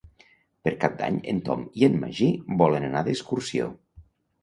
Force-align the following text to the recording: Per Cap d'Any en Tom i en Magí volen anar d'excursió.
Per 0.67 0.73
Cap 0.83 0.95
d'Any 1.01 1.19
en 1.35 1.43
Tom 1.51 1.63
i 1.83 1.87
en 1.91 2.01
Magí 2.07 2.33
volen 2.65 2.91
anar 2.91 3.09
d'excursió. 3.11 3.73